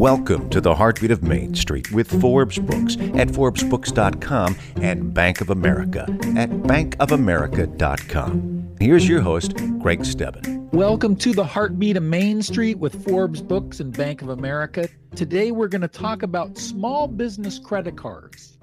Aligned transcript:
Welcome 0.00 0.48
to 0.48 0.62
the 0.62 0.74
Heartbeat 0.74 1.10
of 1.10 1.22
Main 1.22 1.54
Street 1.54 1.92
with 1.92 2.22
Forbes 2.22 2.58
Books 2.58 2.96
at 2.96 3.28
ForbesBooks.com 3.28 4.56
and 4.76 5.12
Bank 5.12 5.42
of 5.42 5.50
America 5.50 6.06
at 6.38 6.48
BankofAmerica.com. 6.48 8.76
Here's 8.80 9.06
your 9.06 9.20
host, 9.20 9.54
Greg 9.78 10.00
Stebben. 10.00 10.72
Welcome 10.72 11.16
to 11.16 11.34
the 11.34 11.44
Heartbeat 11.44 11.98
of 11.98 12.02
Main 12.02 12.40
Street 12.40 12.78
with 12.78 13.04
Forbes 13.04 13.42
Books 13.42 13.80
and 13.80 13.94
Bank 13.94 14.22
of 14.22 14.30
America. 14.30 14.88
Today 15.14 15.50
we're 15.50 15.68
going 15.68 15.82
to 15.82 15.88
talk 15.88 16.22
about 16.22 16.56
small 16.56 17.06
business 17.06 17.58
credit 17.58 17.98
cards. 17.98 18.56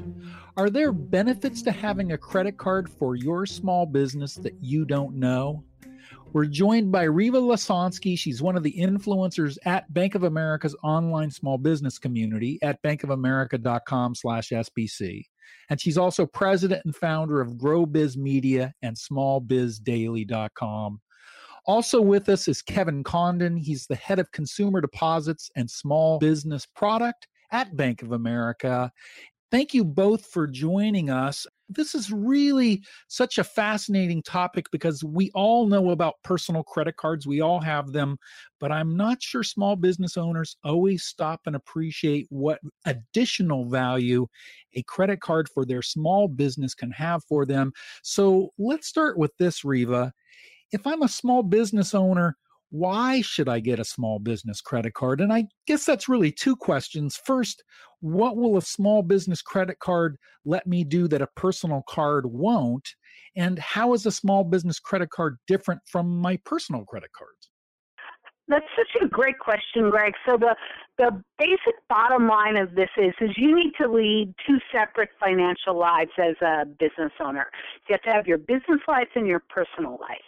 Are 0.55 0.71
there 0.71 0.91
benefits 0.91 1.61
to 1.61 1.71
having 1.71 2.13
a 2.13 2.17
credit 2.17 2.57
card 2.57 2.89
for 2.89 3.15
your 3.15 3.45
small 3.45 3.85
business 3.85 4.33
that 4.37 4.55
you 4.59 4.85
don't 4.85 5.13
know? 5.13 5.63
We're 6.33 6.45
joined 6.45 6.91
by 6.91 7.05
Rieva 7.05 7.41
Lesonsky. 7.41 8.19
She's 8.19 8.41
one 8.41 8.57
of 8.57 8.63
the 8.63 8.75
influencers 8.77 9.57
at 9.65 9.91
Bank 9.93 10.13
of 10.13 10.23
America's 10.23 10.75
online 10.83 11.31
small 11.31 11.57
business 11.57 11.97
community 11.97 12.59
at 12.61 12.83
bankofamerica.com 12.83 14.15
slash 14.15 14.49
SBC. 14.49 15.23
And 15.69 15.79
she's 15.79 15.97
also 15.97 16.25
president 16.25 16.81
and 16.85 16.95
founder 16.95 17.41
of 17.41 17.57
Grow 17.57 17.85
Biz 17.85 18.17
Media 18.17 18.73
and 18.81 18.95
smallbizdaily.com. 18.95 21.01
Also 21.65 22.01
with 22.01 22.29
us 22.29 22.47
is 22.47 22.61
Kevin 22.61 23.03
Condon. 23.03 23.57
He's 23.57 23.87
the 23.87 23.95
head 23.95 24.19
of 24.19 24.31
consumer 24.31 24.81
deposits 24.81 25.49
and 25.55 25.69
small 25.69 26.19
business 26.19 26.65
product 26.65 27.27
at 27.51 27.75
Bank 27.75 28.01
of 28.01 28.11
America. 28.11 28.91
Thank 29.51 29.73
you 29.73 29.85
both 29.85 30.25
for 30.25 30.47
joining 30.47 31.09
us. 31.09 31.45
This 31.69 31.93
is 31.95 32.11
really 32.11 32.83
such 33.09 33.37
a 33.37 33.43
fascinating 33.43 34.23
topic 34.23 34.67
because 34.71 35.03
we 35.03 35.31
all 35.33 35.67
know 35.67 35.89
about 35.89 36.15
personal 36.23 36.63
credit 36.63 36.95
cards. 36.95 37.27
We 37.27 37.41
all 37.41 37.59
have 37.59 37.91
them, 37.91 38.17
but 38.59 38.71
I'm 38.71 38.95
not 38.95 39.21
sure 39.21 39.43
small 39.43 39.75
business 39.75 40.15
owners 40.15 40.55
always 40.63 41.03
stop 41.03 41.41
and 41.45 41.55
appreciate 41.57 42.25
what 42.29 42.59
additional 42.85 43.69
value 43.69 44.27
a 44.75 44.83
credit 44.83 45.19
card 45.19 45.49
for 45.49 45.65
their 45.65 45.81
small 45.81 46.29
business 46.29 46.73
can 46.73 46.91
have 46.91 47.23
for 47.25 47.45
them. 47.45 47.73
So 48.01 48.53
let's 48.57 48.87
start 48.87 49.17
with 49.17 49.35
this, 49.37 49.63
Rieva. 49.63 50.11
If 50.71 50.85
I'm 50.87 51.01
a 51.01 51.09
small 51.09 51.43
business 51.43 51.93
owner, 51.93 52.37
why 52.69 53.21
should 53.21 53.47
I 53.47 53.59
get 53.59 53.79
a 53.79 53.85
small 53.85 54.19
business 54.19 54.61
credit 54.61 54.93
card? 54.93 55.21
And 55.21 55.31
I 55.31 55.47
guess 55.65 55.85
that's 55.85 56.09
really 56.09 56.31
two 56.31 56.55
questions. 56.55 57.19
First, 57.25 57.63
what 58.01 58.37
will 58.37 58.57
a 58.57 58.61
small 58.61 59.01
business 59.01 59.41
credit 59.41 59.79
card 59.79 60.17
let 60.45 60.67
me 60.67 60.83
do 60.83 61.07
that 61.07 61.21
a 61.21 61.27
personal 61.35 61.83
card 61.87 62.25
won't? 62.25 62.87
And 63.35 63.57
how 63.59 63.93
is 63.93 64.05
a 64.05 64.11
small 64.11 64.43
business 64.43 64.79
credit 64.79 65.09
card 65.09 65.37
different 65.47 65.81
from 65.85 66.19
my 66.19 66.37
personal 66.45 66.83
credit 66.85 67.11
cards? 67.17 67.49
That's 68.49 68.65
such 68.77 69.01
a 69.03 69.07
great 69.07 69.39
question, 69.39 69.89
Greg. 69.89 70.13
So 70.25 70.37
the 70.37 70.55
the 70.97 71.21
basic 71.37 71.75
bottom 71.89 72.27
line 72.27 72.57
of 72.57 72.73
this 72.75 72.89
is 72.97 73.13
is 73.19 73.29
you 73.35 73.53
need 73.53 73.73
to 73.79 73.87
lead 73.91 74.33
two 74.47 74.57
separate 74.71 75.09
financial 75.19 75.77
lives 75.77 76.11
as 76.17 76.35
a 76.41 76.65
business 76.65 77.11
owner. 77.19 77.47
You 77.89 77.93
have 77.93 78.01
to 78.03 78.09
have 78.11 78.25
your 78.25 78.37
business 78.37 78.79
life 78.87 79.09
and 79.15 79.27
your 79.27 79.43
personal 79.49 79.97
life. 79.99 80.25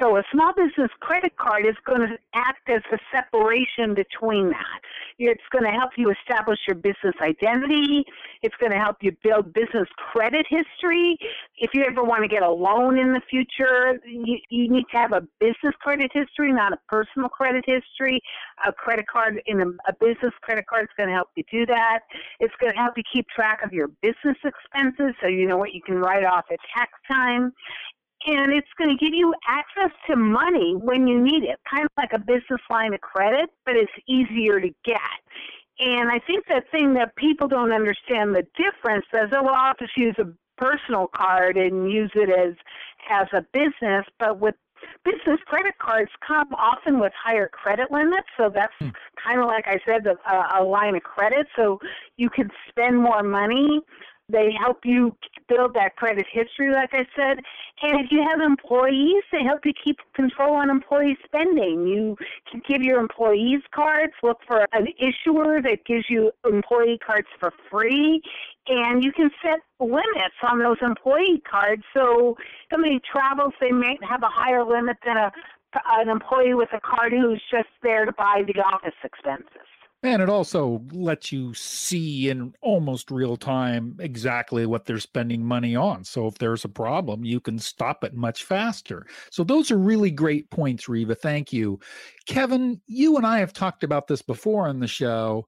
So 0.00 0.16
a 0.16 0.22
small 0.32 0.52
business 0.54 0.90
credit 1.00 1.36
card 1.36 1.66
is 1.66 1.74
going 1.84 2.00
to 2.00 2.16
act 2.34 2.70
as 2.70 2.80
a 2.90 2.98
separation 3.14 3.94
between 3.94 4.48
that. 4.48 4.80
It's 5.18 5.42
going 5.52 5.64
to 5.64 5.70
help 5.70 5.90
you 5.98 6.10
establish 6.10 6.58
your 6.66 6.76
business 6.76 7.14
identity. 7.20 8.04
It's 8.42 8.54
going 8.58 8.72
to 8.72 8.78
help 8.78 8.96
you 9.02 9.14
build 9.22 9.52
business 9.52 9.88
credit 9.96 10.46
history. 10.48 11.18
If 11.58 11.70
you 11.74 11.84
ever 11.84 12.02
want 12.02 12.22
to 12.22 12.28
get 12.28 12.42
a 12.42 12.50
loan 12.50 12.98
in 12.98 13.12
the 13.12 13.20
future, 13.28 14.00
you, 14.06 14.38
you 14.48 14.70
need 14.70 14.86
to 14.92 14.96
have 14.96 15.12
a 15.12 15.20
business 15.38 15.74
credit 15.80 16.10
history, 16.14 16.50
not 16.50 16.72
a 16.72 16.78
personal 16.88 17.28
credit 17.28 17.64
history. 17.66 18.22
A 18.66 18.72
credit 18.72 19.06
card 19.06 19.42
in 19.44 19.60
a, 19.60 19.66
a 19.86 19.92
business 20.00 20.32
credit 20.40 20.66
card 20.66 20.84
is 20.84 20.90
going 20.96 21.10
to 21.10 21.14
help 21.14 21.28
you 21.36 21.44
do 21.50 21.66
that. 21.66 22.00
It's 22.38 22.54
going 22.58 22.72
to 22.72 22.78
help 22.78 22.94
you 22.96 23.02
keep 23.12 23.26
track 23.28 23.60
of 23.62 23.74
your 23.74 23.88
business 24.00 24.38
expenses 24.44 25.14
so 25.20 25.28
you 25.28 25.46
know 25.46 25.58
what 25.58 25.74
you 25.74 25.82
can 25.82 25.96
write 25.96 26.24
off 26.24 26.46
at 26.50 26.58
tax 26.74 26.90
time 27.06 27.52
and 28.26 28.52
it's 28.52 28.68
going 28.78 28.90
to 28.90 28.96
give 29.02 29.14
you 29.14 29.34
access 29.48 29.90
to 30.08 30.16
money 30.16 30.74
when 30.76 31.06
you 31.06 31.20
need 31.20 31.44
it, 31.44 31.58
kind 31.68 31.84
of 31.84 31.90
like 31.96 32.12
a 32.12 32.18
business 32.18 32.60
line 32.68 32.92
of 32.94 33.00
credit, 33.00 33.50
but 33.64 33.76
it's 33.76 33.92
easier 34.08 34.60
to 34.60 34.70
get. 34.84 35.00
And 35.78 36.10
I 36.10 36.18
think 36.18 36.46
the 36.46 36.62
thing 36.70 36.94
that 36.94 37.16
people 37.16 37.48
don't 37.48 37.72
understand 37.72 38.34
the 38.34 38.46
difference 38.56 39.06
is, 39.14 39.30
oh, 39.32 39.42
well, 39.42 39.54
I'll 39.54 39.74
just 39.78 39.96
use 39.96 40.14
a 40.18 40.26
personal 40.58 41.06
card 41.06 41.56
and 41.56 41.90
use 41.90 42.10
it 42.14 42.28
as 42.28 42.54
as 43.10 43.26
a 43.32 43.42
business, 43.52 44.04
but 44.18 44.38
with 44.38 44.54
business 45.04 45.40
credit 45.46 45.74
cards 45.78 46.10
come 46.26 46.48
often 46.54 47.00
with 47.00 47.12
higher 47.20 47.48
credit 47.48 47.90
limits, 47.90 48.28
so 48.36 48.50
that's 48.54 48.72
hmm. 48.78 48.88
kind 49.22 49.40
of 49.40 49.46
like 49.46 49.66
I 49.66 49.78
said, 49.86 50.06
a, 50.06 50.58
a 50.58 50.62
line 50.62 50.96
of 50.96 51.02
credit, 51.02 51.46
so 51.56 51.80
you 52.16 52.28
can 52.28 52.50
spend 52.68 52.98
more 52.98 53.22
money 53.22 53.80
they 54.30 54.52
help 54.58 54.84
you 54.84 55.16
build 55.48 55.74
that 55.74 55.96
credit 55.96 56.26
history, 56.30 56.72
like 56.72 56.90
I 56.92 57.06
said. 57.16 57.40
And 57.82 58.04
if 58.04 58.10
you 58.10 58.22
have 58.28 58.40
employees, 58.40 59.22
they 59.32 59.42
help 59.42 59.64
you 59.64 59.72
keep 59.82 59.98
control 60.14 60.54
on 60.54 60.70
employee 60.70 61.16
spending. 61.24 61.86
You 61.86 62.16
can 62.50 62.62
give 62.68 62.82
your 62.82 63.00
employees 63.00 63.60
cards, 63.74 64.12
look 64.22 64.38
for 64.46 64.66
an 64.72 64.88
issuer 64.98 65.60
that 65.62 65.84
gives 65.86 66.04
you 66.08 66.30
employee 66.44 66.98
cards 67.04 67.28
for 67.38 67.52
free, 67.70 68.22
and 68.68 69.02
you 69.02 69.12
can 69.12 69.30
set 69.42 69.60
limits 69.80 70.36
on 70.48 70.58
those 70.58 70.76
employee 70.82 71.42
cards. 71.50 71.82
So 71.94 72.36
somebody 72.70 73.00
travels, 73.10 73.54
they 73.60 73.72
may 73.72 73.98
have 74.08 74.22
a 74.22 74.28
higher 74.30 74.64
limit 74.64 74.98
than 75.04 75.16
a 75.16 75.32
an 75.86 76.08
employee 76.08 76.54
with 76.54 76.68
a 76.72 76.80
card 76.80 77.12
who's 77.12 77.40
just 77.50 77.68
there 77.82 78.04
to 78.04 78.12
buy 78.12 78.42
the 78.46 78.60
office 78.60 78.94
expenses. 79.04 79.68
And 80.02 80.22
it 80.22 80.30
also 80.30 80.82
lets 80.92 81.30
you 81.30 81.52
see 81.52 82.30
in 82.30 82.54
almost 82.62 83.10
real 83.10 83.36
time 83.36 83.96
exactly 84.00 84.64
what 84.64 84.86
they're 84.86 84.98
spending 84.98 85.44
money 85.44 85.76
on. 85.76 86.04
So 86.04 86.26
if 86.26 86.38
there's 86.38 86.64
a 86.64 86.70
problem, 86.70 87.22
you 87.22 87.38
can 87.38 87.58
stop 87.58 88.02
it 88.02 88.14
much 88.14 88.44
faster. 88.44 89.06
So 89.30 89.44
those 89.44 89.70
are 89.70 89.76
really 89.76 90.10
great 90.10 90.48
points, 90.50 90.86
Rieva. 90.86 91.18
Thank 91.18 91.52
you. 91.52 91.80
Kevin, 92.26 92.80
you 92.86 93.18
and 93.18 93.26
I 93.26 93.40
have 93.40 93.52
talked 93.52 93.84
about 93.84 94.06
this 94.06 94.22
before 94.22 94.68
on 94.68 94.80
the 94.80 94.88
show, 94.88 95.46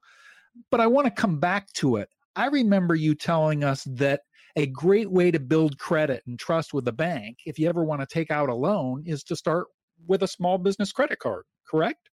but 0.70 0.80
I 0.80 0.86
want 0.86 1.06
to 1.06 1.10
come 1.10 1.40
back 1.40 1.72
to 1.74 1.96
it. 1.96 2.10
I 2.36 2.46
remember 2.46 2.94
you 2.94 3.14
telling 3.14 3.64
us 3.64 3.84
that 3.84 4.20
a 4.56 4.66
great 4.66 5.10
way 5.10 5.30
to 5.30 5.40
build 5.40 5.78
credit 5.78 6.22
and 6.26 6.38
trust 6.38 6.74
with 6.74 6.86
a 6.88 6.92
bank, 6.92 7.38
if 7.46 7.58
you 7.58 7.70
ever 7.70 7.84
want 7.84 8.02
to 8.02 8.06
take 8.06 8.30
out 8.30 8.50
a 8.50 8.54
loan, 8.54 9.02
is 9.06 9.24
to 9.24 9.36
start 9.36 9.68
with 10.06 10.22
a 10.22 10.28
small 10.28 10.58
business 10.58 10.92
credit 10.92 11.20
card, 11.20 11.44
correct? 11.66 12.10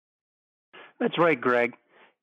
That's 1.00 1.16
right, 1.16 1.40
Greg. 1.40 1.74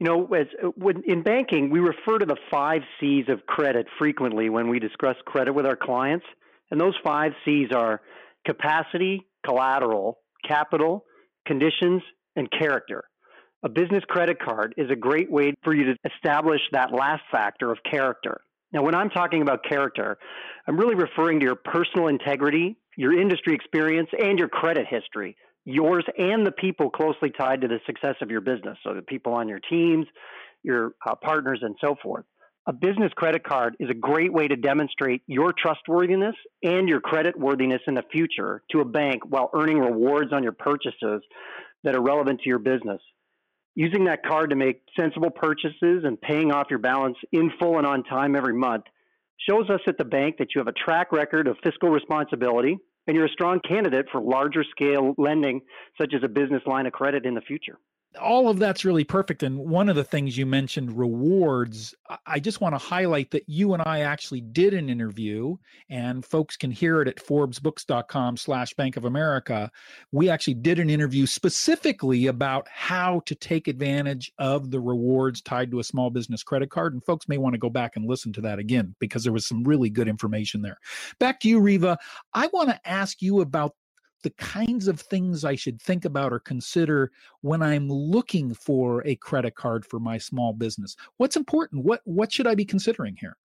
You 0.04 0.10
know, 0.10 0.26
as 0.34 0.48
uh, 0.62 0.68
when, 0.76 1.02
in 1.08 1.24
banking, 1.24 1.70
we 1.70 1.80
refer 1.80 2.18
to 2.18 2.26
the 2.26 2.36
five 2.52 2.82
C's 3.00 3.24
of 3.30 3.46
credit 3.46 3.88
frequently 3.98 4.50
when 4.50 4.68
we 4.68 4.78
discuss 4.78 5.16
credit 5.24 5.54
with 5.54 5.66
our 5.66 5.78
clients. 5.78 6.26
And 6.72 6.82
those 6.82 6.94
five 7.06 7.32
C's 7.46 7.70
are 7.74 8.02
capacity, 8.46 9.26
collateral, 9.46 10.18
capital, 10.46 11.06
conditions, 11.48 12.02
and 12.36 12.52
character. 12.52 13.06
A 13.64 13.70
business 13.70 14.04
credit 14.10 14.40
card 14.44 14.74
is 14.76 14.92
a 14.92 14.96
great 14.98 15.32
way 15.32 15.54
for 15.64 15.74
you 15.74 15.86
to 15.86 15.96
establish 16.14 16.60
that 16.74 16.92
last 16.92 17.24
factor 17.32 17.72
of 17.72 17.78
character. 17.90 18.42
Now, 18.74 18.84
when 18.84 18.96
I'm 18.96 19.10
talking 19.10 19.42
about 19.42 19.64
character, 19.64 20.18
I'm 20.68 20.76
really 20.76 20.96
referring 20.96 21.40
to 21.40 21.46
your 21.46 21.56
personal 21.56 22.10
integrity, 22.10 22.76
your 22.98 23.18
industry 23.18 23.56
experience, 23.56 24.10
and 24.20 24.38
your 24.38 24.50
credit 24.50 24.86
history 24.86 25.38
yours 25.66 26.06
and 26.18 26.46
the 26.46 26.52
people 26.52 26.90
closely 26.90 27.30
tied 27.30 27.62
to 27.62 27.68
the 27.68 27.80
success 27.86 28.16
of 28.22 28.30
your 28.30 28.42
business. 28.42 28.78
So 28.84 28.94
the 28.94 29.02
people 29.02 29.34
on 29.34 29.48
your 29.48 29.60
teams, 29.60 30.06
your 30.64 30.94
uh, 31.08 31.16
partners, 31.16 31.60
and 31.62 31.76
so 31.82 31.96
forth. 32.02 32.26
A 32.66 32.74
business 32.74 33.12
credit 33.16 33.44
card 33.44 33.76
is 33.80 33.90
a 33.90 33.94
great 33.94 34.32
way 34.32 34.48
to 34.48 34.56
demonstrate 34.56 35.22
your 35.28 35.52
trustworthiness 35.52 36.36
and 36.64 36.88
your 36.88 37.02
credit 37.02 37.38
worthiness 37.38 37.82
in 37.88 37.96
the 37.96 38.04
future 38.10 38.62
to 38.72 38.80
a 38.80 38.86
bank 38.86 39.22
while 39.28 39.50
earning 39.54 39.80
rewards 39.80 40.32
on 40.32 40.44
your 40.44 40.54
purchases 40.54 41.22
that 41.84 41.96
are 41.96 42.02
relevant 42.02 42.40
to 42.42 42.50
your 42.50 42.60
business. 42.60 43.02
Using 43.76 44.06
that 44.06 44.24
card 44.26 44.52
to 44.52 44.56
make 44.56 44.82
sensible 44.98 45.32
purchases 45.32 46.04
and 46.06 46.22
paying 46.22 46.52
off 46.52 46.68
your 46.70 46.80
balance 46.80 47.18
in 47.34 47.52
full 47.60 47.80
and 47.80 47.88
on 47.88 48.04
time 48.04 48.36
every 48.36 48.54
month 48.54 48.86
shows 49.50 49.70
us 49.70 49.82
at 49.88 49.98
the 49.98 50.06
bank 50.06 50.38
that 50.38 50.50
you 50.56 50.60
have 50.60 50.68
a 50.68 50.86
track 50.86 51.12
record 51.12 51.48
of 51.48 51.58
fiscal 51.64 51.90
responsibility 51.90 52.78
and 53.08 53.16
you're 53.16 53.26
a 53.26 53.30
strong 53.30 53.60
candidate 53.60 54.08
for 54.12 54.22
larger 54.22 54.64
scale 54.64 55.14
lending, 55.18 55.62
such 56.00 56.14
as 56.14 56.24
a 56.24 56.28
business 56.28 56.62
line 56.66 56.86
of 56.86 56.94
credit 56.94 57.26
in 57.26 57.34
the 57.34 57.42
future 57.42 57.78
all 58.20 58.50
of 58.50 58.60
that's 58.60 58.86
really 58.86 59.04
perfect. 59.04 59.44
And 59.44 59.58
one 59.58 59.90
of 59.90 59.96
the 59.96 60.04
things 60.04 60.38
you 60.38 60.46
mentioned, 60.46 60.98
rewards, 60.98 61.94
I 62.26 62.40
just 62.40 62.62
want 62.62 62.74
to 62.74 62.80
highlight 62.80 63.32
that 63.32 63.48
you 63.48 63.74
and 63.74 63.84
I 63.86 64.02
actually 64.02 64.42
did 64.42 64.74
an 64.74 64.90
interview, 64.90 65.58
and 65.90 66.26
folks 66.26 66.58
can 66.58 66.72
hear 66.72 67.02
it 67.02 67.08
at 67.08 67.18
forbesbooks.com 67.18 68.38
slash 68.38 68.74
Bank 68.74 68.98
of 68.98 69.06
America. 69.06 69.72
We 70.12 70.30
actually 70.30 70.56
did 70.56 70.80
an 70.80 70.90
interview 70.90 71.26
specifically 71.26 72.28
about 72.28 72.68
how 72.70 73.22
to 73.26 73.36
take 73.36 73.68
advantage 73.68 74.32
of 74.38 74.72
the 74.72 74.80
rewards 74.80 75.42
tied 75.42 75.72
to 75.72 75.80
a 75.80 75.84
small 75.84 76.10
business 76.10 76.44
credit 76.44 76.70
card. 76.70 76.94
And 76.94 77.04
folks 77.04 77.28
may 77.28 77.38
want 77.38 77.54
to 77.54 77.60
go 77.60 77.70
back 77.70 77.96
and 77.96 78.08
listen 78.08 78.34
to 78.34 78.42
that 78.42 78.60
again 78.60 78.96
because 79.00 79.24
there 79.24 79.34
was 79.34 79.48
some 79.48 79.64
really 79.64 79.90
good 79.90 80.08
information 80.08 80.62
there. 80.62 80.78
Back 81.20 81.40
to 81.42 81.50
you, 81.50 81.60
Rieva. 81.60 81.98
I 82.34 82.48
want 82.48 82.70
to 82.70 82.80
ask 82.88 83.22
you 83.22 83.42
about 83.42 83.76
the 84.24 84.32
kinds 84.32 84.88
of 84.88 85.00
things 85.00 85.46
I 85.46 85.56
should 85.56 85.82
think 85.82 86.06
about 86.06 86.34
or 86.34 86.40
consider 86.40 87.12
when 87.42 87.62
I'm 87.62 87.90
looking 87.90 88.54
for 88.54 89.06
a 89.06 89.16
credit 89.16 89.56
card 89.56 89.86
for 89.86 90.00
my 90.00 90.18
small 90.18 90.54
business? 90.54 90.96
What's 91.18 91.36
important? 91.36 91.84
What 91.84 92.02
what 92.06 92.32
should 92.32 92.48
I 92.48 92.56
be 92.56 92.66
considering 92.66 93.16
here? 93.20 93.38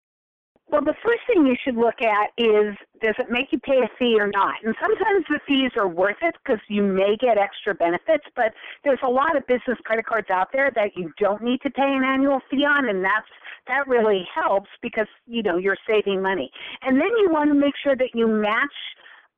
Well, 0.69 0.81
the 0.81 0.95
first 1.01 1.21
thing 1.25 1.45
you 1.47 1.56
should 1.63 1.77
look 1.77 2.01
at 2.01 2.31
is 2.38 2.75
does 3.01 3.15
it 3.19 3.31
make 3.31 3.51
you 3.51 3.59
pay 3.59 3.79
a 3.79 3.89
fee 3.97 4.18
or 4.19 4.27
not? 4.27 4.56
And 4.65 4.75
sometimes 4.81 5.24
the 5.29 5.39
fees 5.47 5.71
are 5.77 5.88
worth 5.88 6.18
it 6.21 6.35
because 6.44 6.59
you 6.68 6.83
may 6.83 7.15
get 7.18 7.38
extra 7.38 7.74
benefits, 7.74 8.25
but 8.35 8.53
there's 8.83 9.00
a 9.03 9.09
lot 9.09 9.38
of 9.38 9.47
business 9.47 9.77
credit 9.85 10.06
cards 10.06 10.29
out 10.29 10.50
there 10.51 10.71
that 10.75 10.97
you 10.97 11.13
don't 11.19 11.41
need 11.41 11.62
to 11.62 11.69
pay 11.69 11.88
an 11.88 12.03
annual 12.03 12.41
fee 12.51 12.65
on, 12.65 12.89
and 12.89 13.03
that's 13.03 13.27
that 13.68 13.88
really 13.88 14.27
helps 14.33 14.69
because 14.81 15.07
you 15.25 15.41
know 15.41 15.57
you're 15.57 15.77
saving 15.88 16.21
money. 16.21 16.51
And 16.81 17.00
then 17.00 17.09
you 17.18 17.29
want 17.31 17.50
to 17.50 17.56
make 17.56 17.74
sure 17.81 17.95
that 17.95 18.09
you 18.13 18.27
match 18.27 18.74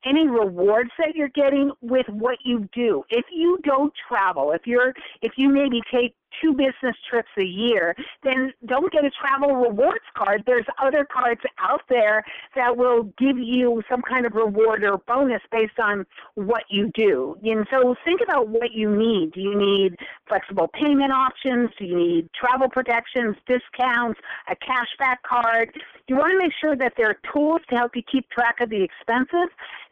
any 0.05 0.27
rewards 0.27 0.91
that 0.97 1.15
you're 1.15 1.29
getting 1.29 1.71
with 1.81 2.07
what 2.09 2.37
you 2.43 2.67
do. 2.73 3.03
If 3.09 3.25
you 3.31 3.59
don't 3.63 3.93
travel, 4.07 4.51
if 4.51 4.65
you're 4.65 4.93
if 5.21 5.33
you 5.37 5.49
maybe 5.49 5.81
take 5.91 6.15
two 6.41 6.53
business 6.53 6.95
trips 7.09 7.29
a 7.37 7.43
year, 7.43 7.95
then 8.23 8.53
don't 8.65 8.91
get 8.91 9.03
a 9.03 9.09
travel 9.09 9.55
rewards 9.55 10.05
card. 10.15 10.43
There's 10.45 10.65
other 10.81 11.05
cards 11.05 11.41
out 11.59 11.81
there 11.89 12.23
that 12.55 12.77
will 12.77 13.03
give 13.17 13.37
you 13.37 13.81
some 13.89 14.01
kind 14.01 14.25
of 14.25 14.33
reward 14.33 14.83
or 14.83 14.97
bonus 15.07 15.41
based 15.51 15.79
on 15.79 16.05
what 16.35 16.63
you 16.69 16.91
do. 16.93 17.37
And 17.43 17.65
so 17.71 17.95
think 18.05 18.21
about 18.21 18.47
what 18.47 18.71
you 18.71 18.95
need. 18.95 19.33
Do 19.33 19.41
you 19.41 19.57
need 19.57 19.95
flexible 20.27 20.69
payment 20.73 21.11
options? 21.11 21.69
Do 21.77 21.85
you 21.85 21.97
need 21.97 22.29
travel 22.39 22.69
protections, 22.69 23.35
discounts, 23.47 24.19
a 24.49 24.55
cashback 24.55 25.17
card? 25.27 25.71
You 26.07 26.15
want 26.15 26.31
to 26.31 26.37
make 26.37 26.53
sure 26.59 26.75
that 26.75 26.93
there 26.97 27.09
are 27.09 27.17
tools 27.33 27.61
to 27.69 27.75
help 27.75 27.95
you 27.95 28.03
keep 28.11 28.29
track 28.29 28.61
of 28.61 28.69
the 28.69 28.83
expenses 28.83 29.49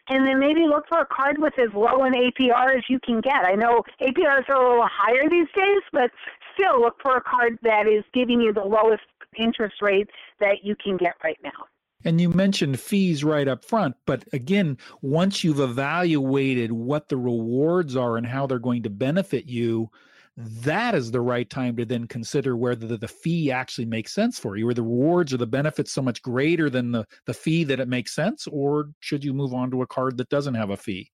and 0.09 0.25
then 0.25 0.39
maybe 0.39 0.61
look 0.61 0.87
for 0.87 0.99
a 0.99 1.05
card 1.05 1.37
with 1.39 1.53
as 1.59 1.73
low 1.73 2.03
an 2.03 2.13
APR 2.13 2.77
as 2.77 2.83
you 2.89 2.99
can 2.99 3.21
get. 3.21 3.45
I 3.45 3.55
know 3.55 3.83
APRs 4.01 4.49
are 4.49 4.55
a 4.55 4.69
little 4.69 4.87
higher 4.89 5.29
these 5.29 5.47
days, 5.55 5.81
but 5.91 6.11
still 6.53 6.81
look 6.81 6.95
for 7.01 7.17
a 7.17 7.21
card 7.21 7.57
that 7.63 7.87
is 7.87 8.03
giving 8.13 8.41
you 8.41 8.53
the 8.53 8.63
lowest 8.63 9.03
interest 9.37 9.81
rate 9.81 10.09
that 10.39 10.63
you 10.63 10.75
can 10.75 10.97
get 10.97 11.13
right 11.23 11.37
now. 11.43 11.67
And 12.03 12.21
you 12.21 12.29
mentioned 12.29 12.79
fees 12.79 13.23
right 13.23 13.47
up 13.47 13.65
front, 13.65 13.95
but 14.05 14.23
again, 14.31 14.77
once 15.01 15.43
you've 15.43 15.59
evaluated 15.59 16.71
what 16.71 17.09
the 17.09 17.17
rewards 17.17 17.95
are 17.95 18.17
and 18.17 18.25
how 18.25 18.45
they're 18.45 18.59
going 18.59 18.83
to 18.83 18.89
benefit 18.89 19.47
you, 19.47 19.89
that 20.37 20.93
is 20.93 21.09
the 21.09 21.21
right 21.21 21.49
time 21.49 21.75
to 21.75 21.85
then 21.85 22.07
consider 22.07 22.55
whether 22.55 22.85
the, 22.85 22.97
the 22.97 23.07
fee 23.07 23.51
actually 23.51 23.85
makes 23.85 24.13
sense 24.13 24.37
for 24.37 24.55
you 24.55 24.69
or 24.69 24.73
the 24.73 24.83
rewards 24.83 25.33
or 25.33 25.37
the 25.37 25.47
benefits 25.47 25.91
so 25.91 26.01
much 26.01 26.21
greater 26.21 26.69
than 26.69 26.91
the, 26.91 27.05
the 27.25 27.33
fee 27.33 27.63
that 27.63 27.79
it 27.79 27.87
makes 27.87 28.13
sense 28.13 28.47
or 28.51 28.89
should 28.99 29.23
you 29.23 29.33
move 29.33 29.53
on 29.53 29.71
to 29.71 29.81
a 29.81 29.87
card 29.87 30.17
that 30.17 30.29
doesn't 30.29 30.53
have 30.53 30.69
a 30.69 30.77
fee? 30.77 31.11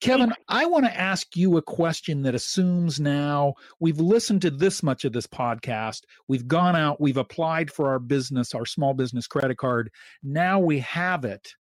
Kevin 0.00 0.34
i 0.48 0.66
want 0.66 0.84
to 0.84 0.94
ask 0.94 1.36
you 1.36 1.56
a 1.56 1.62
question 1.62 2.22
that 2.22 2.34
assumes 2.34 3.00
now 3.00 3.54
we've 3.80 3.98
listened 3.98 4.42
to 4.42 4.50
this 4.50 4.82
much 4.82 5.06
of 5.06 5.12
this 5.14 5.26
podcast 5.26 6.02
we've 6.28 6.46
gone 6.46 6.76
out 6.76 7.00
we've 7.00 7.16
applied 7.16 7.70
for 7.70 7.88
our 7.88 7.98
business 7.98 8.54
our 8.54 8.66
small 8.66 8.92
business 8.92 9.26
credit 9.26 9.56
card 9.56 9.90
now 10.22 10.58
we 10.58 10.80
have 10.80 11.24
it 11.24 11.54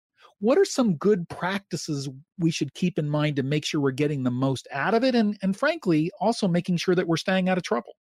what 0.42 0.58
are 0.58 0.64
some 0.64 0.96
good 0.96 1.28
practices 1.28 2.08
we 2.36 2.50
should 2.50 2.74
keep 2.74 2.98
in 2.98 3.08
mind 3.08 3.36
to 3.36 3.44
make 3.44 3.64
sure 3.64 3.80
we're 3.80 3.92
getting 3.92 4.24
the 4.24 4.30
most 4.30 4.66
out 4.72 4.92
of 4.92 5.04
it 5.04 5.14
and, 5.14 5.38
and 5.40 5.56
frankly 5.56 6.10
also 6.20 6.48
making 6.48 6.76
sure 6.76 6.96
that 6.96 7.06
we're 7.06 7.16
staying 7.16 7.48
out 7.48 7.56
of 7.56 7.62
trouble? 7.62 7.94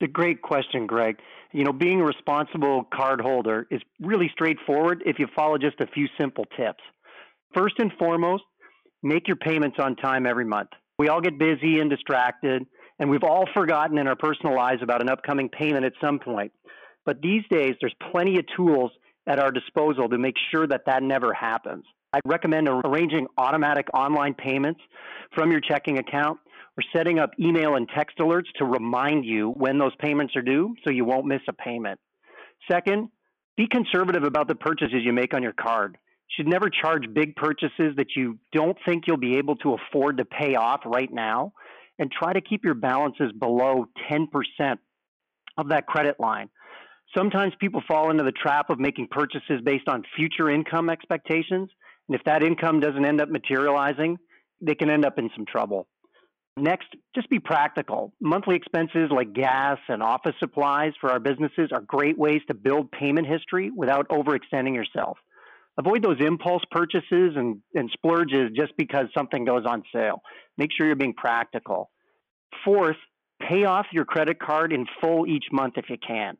It's 0.00 0.08
a 0.08 0.10
great 0.10 0.40
question 0.40 0.86
greg. 0.86 1.18
You 1.52 1.64
know 1.64 1.72
being 1.74 2.00
a 2.00 2.04
responsible 2.04 2.84
card 2.92 3.20
holder 3.20 3.66
is 3.70 3.82
really 4.00 4.30
straightforward 4.32 5.02
if 5.04 5.18
you 5.18 5.26
follow 5.36 5.58
just 5.58 5.78
a 5.80 5.86
few 5.88 6.08
simple 6.18 6.46
tips. 6.56 6.82
First 7.54 7.74
and 7.78 7.92
foremost 7.98 8.44
make 9.02 9.28
your 9.28 9.36
payments 9.36 9.76
on 9.78 9.94
time 9.96 10.24
every 10.24 10.46
month. 10.46 10.70
We 10.98 11.08
all 11.08 11.20
get 11.20 11.38
busy 11.38 11.80
and 11.80 11.90
distracted 11.90 12.64
and 12.98 13.10
we've 13.10 13.24
all 13.24 13.46
forgotten 13.52 13.98
in 13.98 14.08
our 14.08 14.16
personal 14.16 14.56
lives 14.56 14.82
about 14.82 15.02
an 15.02 15.10
upcoming 15.10 15.50
payment 15.50 15.84
at 15.84 15.92
some 16.00 16.18
point. 16.18 16.50
But 17.04 17.20
these 17.20 17.42
days 17.50 17.74
there's 17.82 17.94
plenty 18.10 18.38
of 18.38 18.46
tools 18.56 18.90
at 19.28 19.38
our 19.38 19.52
disposal 19.52 20.08
to 20.08 20.18
make 20.18 20.34
sure 20.50 20.66
that 20.66 20.82
that 20.86 21.02
never 21.02 21.32
happens. 21.32 21.84
I'd 22.12 22.22
recommend 22.24 22.68
arranging 22.68 23.26
automatic 23.36 23.86
online 23.92 24.34
payments 24.34 24.80
from 25.34 25.52
your 25.52 25.60
checking 25.60 25.98
account 25.98 26.38
or 26.78 26.84
setting 26.96 27.18
up 27.18 27.30
email 27.38 27.74
and 27.74 27.86
text 27.94 28.16
alerts 28.18 28.50
to 28.56 28.64
remind 28.64 29.26
you 29.26 29.50
when 29.50 29.78
those 29.78 29.94
payments 30.00 30.34
are 30.34 30.42
due 30.42 30.74
so 30.82 30.90
you 30.90 31.04
won't 31.04 31.26
miss 31.26 31.42
a 31.48 31.52
payment. 31.52 32.00
Second, 32.70 33.10
be 33.56 33.66
conservative 33.70 34.24
about 34.24 34.48
the 34.48 34.54
purchases 34.54 35.00
you 35.02 35.12
make 35.12 35.34
on 35.34 35.42
your 35.42 35.52
card. 35.52 35.98
You 36.30 36.44
should 36.44 36.48
never 36.48 36.70
charge 36.70 37.12
big 37.12 37.36
purchases 37.36 37.96
that 37.96 38.16
you 38.16 38.38
don't 38.52 38.76
think 38.86 39.04
you'll 39.06 39.16
be 39.18 39.36
able 39.36 39.56
to 39.56 39.74
afford 39.74 40.18
to 40.18 40.24
pay 40.24 40.54
off 40.54 40.80
right 40.86 41.12
now 41.12 41.52
and 41.98 42.10
try 42.10 42.32
to 42.32 42.40
keep 42.40 42.64
your 42.64 42.74
balances 42.74 43.32
below 43.38 43.86
10% 44.10 44.28
of 45.58 45.68
that 45.70 45.86
credit 45.86 46.20
line. 46.20 46.48
Sometimes 47.16 47.54
people 47.58 47.82
fall 47.88 48.10
into 48.10 48.24
the 48.24 48.32
trap 48.32 48.70
of 48.70 48.78
making 48.78 49.08
purchases 49.10 49.60
based 49.64 49.88
on 49.88 50.02
future 50.16 50.50
income 50.50 50.90
expectations. 50.90 51.70
And 52.08 52.14
if 52.14 52.22
that 52.24 52.42
income 52.42 52.80
doesn't 52.80 53.04
end 53.04 53.20
up 53.20 53.30
materializing, 53.30 54.18
they 54.60 54.74
can 54.74 54.90
end 54.90 55.04
up 55.04 55.18
in 55.18 55.30
some 55.34 55.46
trouble. 55.46 55.86
Next, 56.56 56.88
just 57.14 57.30
be 57.30 57.38
practical. 57.38 58.12
Monthly 58.20 58.56
expenses 58.56 59.10
like 59.14 59.32
gas 59.32 59.78
and 59.88 60.02
office 60.02 60.34
supplies 60.40 60.92
for 61.00 61.10
our 61.10 61.20
businesses 61.20 61.70
are 61.72 61.80
great 61.82 62.18
ways 62.18 62.40
to 62.48 62.54
build 62.54 62.90
payment 62.90 63.26
history 63.28 63.70
without 63.70 64.08
overextending 64.08 64.74
yourself. 64.74 65.18
Avoid 65.78 66.02
those 66.02 66.20
impulse 66.20 66.62
purchases 66.72 67.36
and, 67.36 67.58
and 67.74 67.88
splurges 67.92 68.50
just 68.56 68.72
because 68.76 69.06
something 69.16 69.44
goes 69.44 69.64
on 69.64 69.84
sale. 69.94 70.20
Make 70.56 70.70
sure 70.76 70.86
you're 70.86 70.96
being 70.96 71.14
practical. 71.14 71.90
Fourth, 72.64 72.96
pay 73.40 73.64
off 73.64 73.86
your 73.92 74.04
credit 74.04 74.40
card 74.40 74.72
in 74.72 74.86
full 75.00 75.28
each 75.28 75.44
month 75.52 75.74
if 75.76 75.88
you 75.88 75.96
can. 76.04 76.36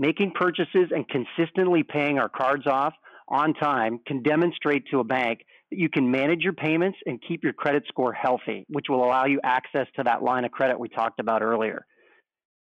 Making 0.00 0.30
purchases 0.30 0.90
and 0.92 1.04
consistently 1.06 1.82
paying 1.82 2.18
our 2.18 2.30
cards 2.30 2.66
off 2.66 2.94
on 3.28 3.52
time 3.52 4.00
can 4.06 4.22
demonstrate 4.22 4.84
to 4.90 5.00
a 5.00 5.04
bank 5.04 5.40
that 5.70 5.78
you 5.78 5.90
can 5.90 6.10
manage 6.10 6.40
your 6.40 6.54
payments 6.54 6.96
and 7.04 7.20
keep 7.28 7.44
your 7.44 7.52
credit 7.52 7.84
score 7.86 8.14
healthy, 8.14 8.64
which 8.70 8.86
will 8.88 9.04
allow 9.04 9.26
you 9.26 9.40
access 9.44 9.86
to 9.96 10.02
that 10.04 10.22
line 10.22 10.46
of 10.46 10.52
credit 10.52 10.80
we 10.80 10.88
talked 10.88 11.20
about 11.20 11.42
earlier. 11.42 11.84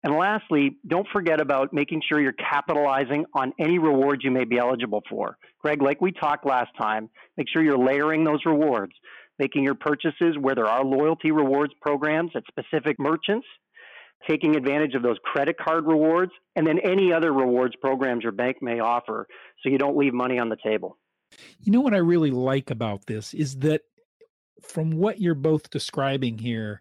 And 0.04 0.14
lastly, 0.14 0.76
don't 0.86 1.06
forget 1.10 1.40
about 1.40 1.72
making 1.72 2.02
sure 2.06 2.20
you're 2.20 2.32
capitalizing 2.34 3.24
on 3.32 3.54
any 3.58 3.78
rewards 3.78 4.22
you 4.22 4.30
may 4.30 4.44
be 4.44 4.58
eligible 4.58 5.00
for. 5.08 5.38
Greg, 5.62 5.80
like 5.80 6.02
we 6.02 6.12
talked 6.12 6.44
last 6.44 6.72
time, 6.78 7.08
make 7.38 7.46
sure 7.50 7.62
you're 7.62 7.78
layering 7.78 8.24
those 8.24 8.44
rewards, 8.44 8.92
making 9.38 9.64
your 9.64 9.74
purchases 9.74 10.36
where 10.38 10.54
there 10.54 10.68
are 10.68 10.84
loyalty 10.84 11.30
rewards 11.30 11.72
programs 11.80 12.32
at 12.34 12.42
specific 12.46 12.98
merchants 12.98 13.46
taking 14.28 14.56
advantage 14.56 14.94
of 14.94 15.02
those 15.02 15.16
credit 15.24 15.56
card 15.58 15.86
rewards, 15.86 16.32
and 16.56 16.66
then 16.66 16.78
any 16.78 17.12
other 17.12 17.32
rewards 17.32 17.74
programs 17.80 18.22
your 18.22 18.32
bank 18.32 18.58
may 18.60 18.80
offer 18.80 19.26
so 19.62 19.68
you 19.68 19.78
don't 19.78 19.96
leave 19.96 20.14
money 20.14 20.38
on 20.38 20.48
the 20.48 20.56
table. 20.62 20.98
You 21.60 21.72
know 21.72 21.80
what 21.80 21.94
I 21.94 21.98
really 21.98 22.30
like 22.30 22.70
about 22.70 23.06
this 23.06 23.34
is 23.34 23.58
that 23.60 23.82
from 24.62 24.92
what 24.92 25.20
you're 25.20 25.34
both 25.34 25.70
describing 25.70 26.38
here, 26.38 26.80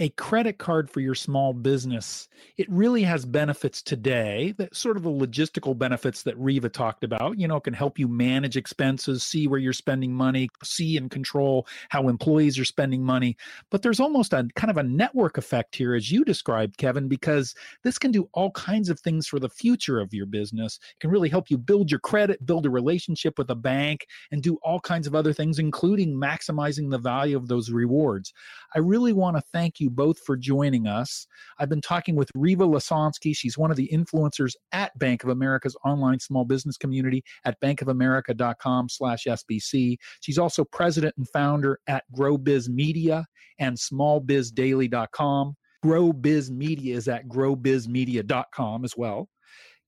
a 0.00 0.08
credit 0.10 0.56
card 0.56 0.90
for 0.90 1.00
your 1.00 1.14
small 1.14 1.52
business, 1.52 2.26
it 2.56 2.66
really 2.70 3.02
has 3.02 3.26
benefits 3.26 3.82
today, 3.82 4.54
that 4.56 4.74
sort 4.74 4.96
of 4.96 5.02
the 5.02 5.10
logistical 5.10 5.76
benefits 5.76 6.22
that 6.22 6.40
Rieva 6.40 6.72
talked 6.72 7.04
about. 7.04 7.38
You 7.38 7.46
know, 7.46 7.56
it 7.56 7.64
can 7.64 7.74
help 7.74 7.98
you 7.98 8.08
manage 8.08 8.56
expenses, 8.56 9.22
see 9.22 9.46
where 9.46 9.60
you're 9.60 9.74
spending 9.74 10.14
money, 10.14 10.48
see 10.64 10.96
and 10.96 11.10
control 11.10 11.66
how 11.90 12.08
employees 12.08 12.58
are 12.58 12.64
spending 12.64 13.04
money. 13.04 13.36
But 13.70 13.82
there's 13.82 14.00
almost 14.00 14.32
a 14.32 14.48
kind 14.56 14.70
of 14.70 14.78
a 14.78 14.82
network 14.82 15.36
effect 15.36 15.74
here, 15.74 15.94
as 15.94 16.10
you 16.10 16.24
described, 16.24 16.78
Kevin, 16.78 17.06
because 17.06 17.54
this 17.84 17.98
can 17.98 18.10
do 18.10 18.26
all 18.32 18.52
kinds 18.52 18.88
of 18.88 18.98
things 19.00 19.26
for 19.26 19.38
the 19.38 19.50
future 19.50 20.00
of 20.00 20.14
your 20.14 20.26
business. 20.26 20.78
It 20.94 21.00
can 21.00 21.10
really 21.10 21.28
help 21.28 21.50
you 21.50 21.58
build 21.58 21.90
your 21.90 22.00
credit, 22.00 22.46
build 22.46 22.64
a 22.64 22.70
relationship 22.70 23.36
with 23.36 23.50
a 23.50 23.54
bank, 23.54 24.06
and 24.32 24.42
do 24.42 24.56
all 24.62 24.80
kinds 24.80 25.06
of 25.06 25.14
other 25.14 25.34
things, 25.34 25.58
including 25.58 26.14
maximizing 26.14 26.90
the 26.90 26.96
value 26.96 27.36
of 27.36 27.48
those 27.48 27.70
rewards. 27.70 28.32
I 28.74 28.78
really 28.78 29.12
want 29.12 29.36
to 29.36 29.42
thank 29.52 29.78
you 29.90 29.96
both 29.96 30.18
for 30.24 30.36
joining 30.36 30.86
us. 30.86 31.26
I've 31.58 31.68
been 31.68 31.80
talking 31.80 32.16
with 32.16 32.30
Rieva 32.36 32.68
Lesonsky. 32.68 33.36
She's 33.36 33.58
one 33.58 33.70
of 33.70 33.76
the 33.76 33.90
influencers 33.92 34.52
at 34.72 34.96
Bank 34.98 35.22
of 35.24 35.30
America's 35.30 35.76
online 35.84 36.20
small 36.20 36.44
business 36.44 36.76
community 36.76 37.22
at 37.44 37.60
bankofamerica.com 37.60 38.88
slash 38.88 39.24
SBC. 39.24 39.96
She's 40.20 40.38
also 40.38 40.64
president 40.64 41.14
and 41.16 41.26
founder 41.32 41.78
at 41.86 42.04
Grow 42.12 42.38
Biz 42.38 42.68
Media 42.68 43.26
and 43.58 43.76
smallbizdaily.com. 43.76 45.54
Grow 45.82 46.12
Biz 46.12 46.50
Media 46.50 46.96
is 46.96 47.08
at 47.08 47.26
growbizmedia.com 47.28 48.84
as 48.84 48.96
well. 48.96 49.28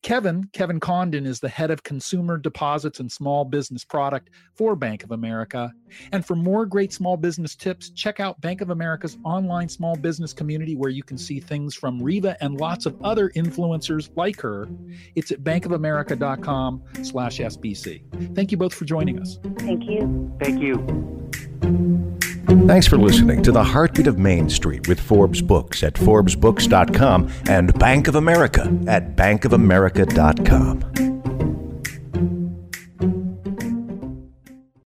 Kevin, 0.02 0.48
Kevin 0.52 0.80
Condon 0.80 1.26
is 1.26 1.38
the 1.38 1.48
head 1.48 1.70
of 1.70 1.84
consumer 1.84 2.36
deposits 2.36 2.98
and 2.98 3.10
small 3.10 3.44
business 3.44 3.84
product 3.84 4.30
for 4.54 4.74
Bank 4.74 5.04
of 5.04 5.12
America. 5.12 5.72
And 6.10 6.26
for 6.26 6.34
more 6.34 6.66
great 6.66 6.92
small 6.92 7.16
business 7.16 7.54
tips, 7.54 7.90
check 7.90 8.18
out 8.18 8.40
Bank 8.40 8.60
of 8.60 8.70
America's 8.70 9.16
online 9.24 9.68
small 9.68 9.94
business 9.94 10.32
community 10.32 10.74
where 10.74 10.90
you 10.90 11.04
can 11.04 11.16
see 11.16 11.38
things 11.38 11.74
from 11.74 12.00
Rieva 12.00 12.36
and 12.40 12.60
lots 12.60 12.84
of 12.84 13.00
other 13.02 13.30
influencers 13.30 14.10
like 14.16 14.40
her. 14.40 14.68
It's 15.14 15.30
at 15.30 15.44
bankofamerica.com 15.44 16.82
slash 17.02 17.38
SBC. 17.38 18.34
Thank 18.34 18.50
you 18.50 18.58
both 18.58 18.74
for 18.74 18.84
joining 18.84 19.20
us. 19.20 19.38
Thank 19.58 19.84
you. 19.84 20.36
Thank 20.40 20.60
you. 20.60 22.20
Thanks 22.46 22.86
for 22.86 22.96
listening 22.98 23.42
to 23.42 23.52
The 23.52 23.62
Heartbeat 23.64 24.06
of 24.06 24.18
Main 24.18 24.48
Street 24.50 24.88
with 24.88 25.00
Forbes 25.00 25.40
Books 25.42 25.82
at 25.82 25.94
ForbesBooks.com 25.94 27.32
and 27.48 27.78
Bank 27.78 28.08
of 28.08 28.14
America 28.16 28.62
at 28.86 29.16
BankofAmerica.com. 29.16 31.11